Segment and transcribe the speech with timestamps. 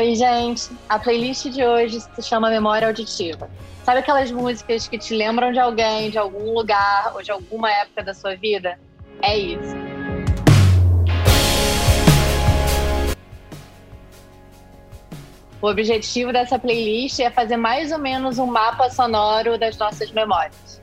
[0.00, 0.70] Oi, gente.
[0.88, 3.50] A playlist de hoje se chama Memória Auditiva.
[3.84, 8.02] Sabe aquelas músicas que te lembram de alguém, de algum lugar ou de alguma época
[8.02, 8.80] da sua vida?
[9.20, 9.76] É isso.
[15.60, 20.80] O objetivo dessa playlist é fazer mais ou menos um mapa sonoro das nossas memórias.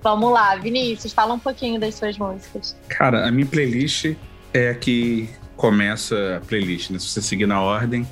[0.00, 2.76] Vamos lá, Vinícius, fala um pouquinho das suas músicas.
[2.88, 4.14] Cara, a minha playlist
[4.54, 7.00] é a que começa a playlist, né?
[7.00, 8.06] Se você seguir na ordem,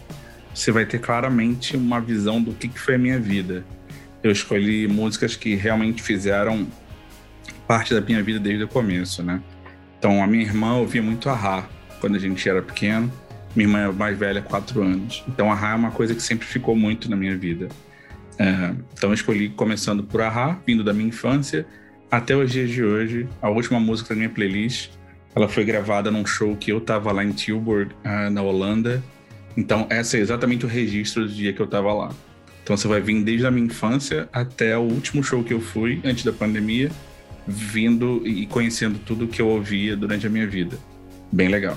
[0.58, 3.64] você vai ter claramente uma visão do que, que foi a minha vida.
[4.24, 6.66] Eu escolhi músicas que realmente fizeram
[7.66, 9.40] parte da minha vida desde o começo, né?
[9.96, 11.64] Então, a minha irmã ouvia muito a
[12.00, 13.10] quando a gente era pequeno.
[13.54, 15.24] Minha irmã é mais velha, quatro anos.
[15.28, 17.68] Então, a Ra é uma coisa que sempre ficou muito na minha vida.
[18.36, 21.66] É, então, eu escolhi começando por a vindo da minha infância
[22.10, 23.28] até os dias de hoje.
[23.40, 24.90] A última música da minha playlist,
[25.36, 29.00] ela foi gravada num show que eu tava lá em Tilburg, uh, na Holanda.
[29.56, 32.10] Então, essa é exatamente o registro do dia que eu tava lá.
[32.62, 36.00] Então, você vai vir desde a minha infância até o último show que eu fui,
[36.04, 36.90] antes da pandemia,
[37.46, 40.78] vindo e conhecendo tudo que eu ouvia durante a minha vida.
[41.32, 41.76] Bem legal.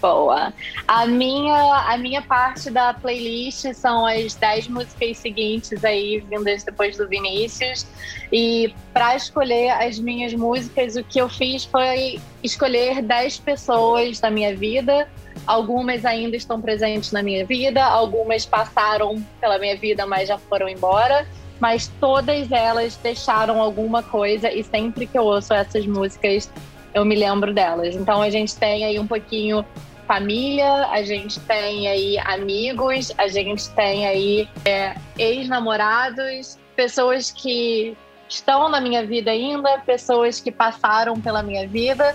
[0.00, 0.52] Boa.
[0.86, 6.96] A minha, a minha parte da playlist são as 10 músicas seguintes aí, vindas depois
[6.96, 7.86] do Vinícius.
[8.32, 14.30] E para escolher as minhas músicas, o que eu fiz foi escolher 10 pessoas da
[14.30, 15.08] minha vida.
[15.46, 20.68] Algumas ainda estão presentes na minha vida, algumas passaram pela minha vida, mas já foram
[20.68, 21.26] embora.
[21.60, 26.50] Mas todas elas deixaram alguma coisa, e sempre que eu ouço essas músicas,
[26.94, 27.94] eu me lembro delas.
[27.94, 29.64] Então a gente tem aí um pouquinho
[30.06, 37.96] família, a gente tem aí amigos, a gente tem aí é, ex-namorados, pessoas que
[38.28, 42.14] estão na minha vida ainda, pessoas que passaram pela minha vida,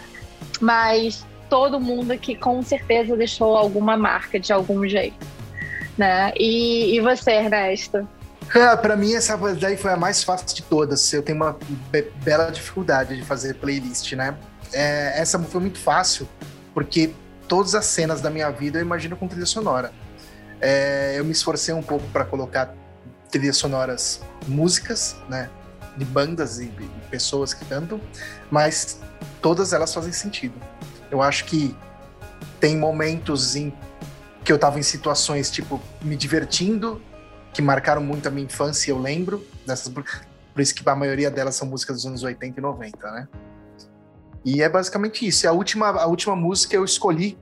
[0.61, 5.25] mas todo mundo que com certeza deixou alguma marca de algum jeito,
[5.97, 6.31] né?
[6.37, 8.07] E, e você, Ernesto?
[8.55, 11.11] Ah, para mim, essa daí foi a mais fácil de todas.
[11.13, 11.57] Eu tenho uma
[11.91, 14.35] be bela dificuldade de fazer playlist, né?
[14.73, 16.27] É, essa foi muito fácil,
[16.73, 17.13] porque
[17.47, 19.91] todas as cenas da minha vida eu imagino com trilha sonora.
[20.61, 22.73] É, eu me esforcei um pouco para colocar
[23.31, 25.49] trilhas sonoras, músicas, né?
[25.97, 27.99] De bandas e, e pessoas que cantam,
[28.49, 28.99] mas
[29.41, 30.55] todas elas fazem sentido.
[31.09, 31.75] Eu acho que
[32.59, 33.73] tem momentos em
[34.43, 37.01] que eu estava em situações tipo me divertindo,
[37.53, 39.91] que marcaram muito a minha infância, eu lembro dessas
[40.59, 43.27] por isso que a maioria delas são músicas dos anos 80 e 90, né?
[44.43, 45.47] E é basicamente isso.
[45.47, 47.37] A última, a última música eu escolhi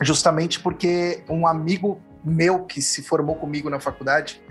[0.00, 4.42] justamente porque um amigo meu que se formou comigo na faculdade,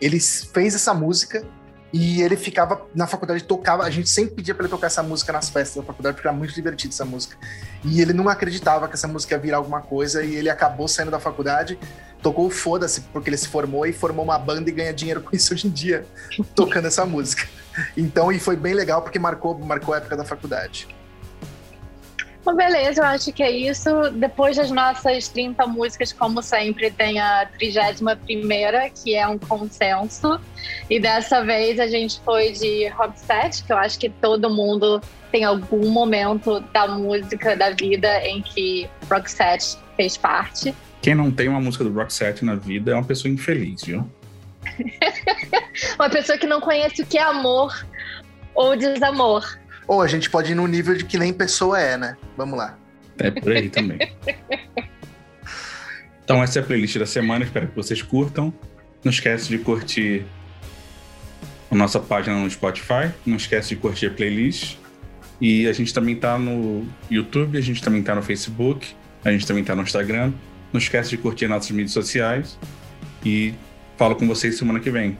[0.00, 1.44] ele fez essa música
[1.92, 5.32] e ele ficava na faculdade, tocava, a gente sempre pedia para ele tocar essa música
[5.32, 7.36] nas festas da faculdade, porque era muito divertido essa música.
[7.82, 11.10] E ele não acreditava que essa música ia virar alguma coisa e ele acabou saindo
[11.10, 11.78] da faculdade,
[12.28, 15.54] tocou foda-se porque ele se formou e formou uma banda e ganha dinheiro com isso
[15.54, 16.04] hoje em dia,
[16.54, 17.48] tocando essa música.
[17.96, 20.86] Então, e foi bem legal porque marcou, marcou a época da faculdade.
[22.48, 23.90] Bom, beleza, eu acho que é isso.
[24.14, 30.40] Depois das nossas 30 músicas, como sempre, tem a 31 primeira, que é um consenso.
[30.88, 34.98] E dessa vez a gente foi de rock set, que eu acho que todo mundo
[35.30, 40.74] tem algum momento da música, da vida, em que rock set fez parte.
[41.02, 44.10] Quem não tem uma música do rock set na vida é uma pessoa infeliz, viu?
[46.00, 47.86] uma pessoa que não conhece o que é amor
[48.54, 49.44] ou desamor.
[49.88, 52.16] Ou a gente pode ir no nível de que nem pessoa é, né?
[52.36, 52.78] Vamos lá.
[53.18, 53.98] É por aí também.
[56.22, 57.44] então, essa é a playlist da semana.
[57.44, 58.52] Espero que vocês curtam.
[59.02, 60.26] Não esquece de curtir
[61.70, 63.10] a nossa página no Spotify.
[63.24, 64.76] Não esquece de curtir a playlist.
[65.40, 68.94] E a gente também tá no YouTube, a gente também tá no Facebook,
[69.24, 70.32] a gente também tá no Instagram.
[70.72, 72.58] Não esquece de curtir nossas mídias sociais.
[73.24, 73.54] E
[73.96, 75.16] falo com vocês semana que vem.